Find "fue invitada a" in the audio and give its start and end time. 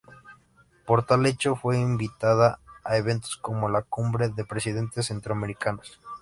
1.55-2.97